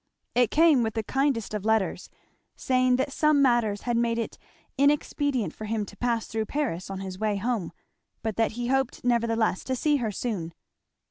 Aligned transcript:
It 0.33 0.49
came 0.49 0.81
with 0.81 0.95
the 0.95 1.03
kindest 1.03 1.53
of 1.53 1.63
letters, 1.63 2.09
saying 2.55 2.95
that 2.95 3.11
some 3.11 3.39
matters 3.39 3.81
had 3.83 3.97
made 3.97 4.17
it 4.17 4.39
inexpedient 4.75 5.53
for 5.53 5.65
him 5.65 5.85
to 5.85 5.95
pass 5.95 6.25
through 6.25 6.47
Paris 6.47 6.89
on 6.89 7.01
his 7.01 7.19
way 7.19 7.35
home, 7.37 7.71
but 8.23 8.35
that 8.35 8.53
he 8.53 8.65
hoped 8.69 9.03
nevertheless 9.03 9.63
to 9.65 9.75
see 9.75 9.97
her 9.97 10.11
soon. 10.11 10.55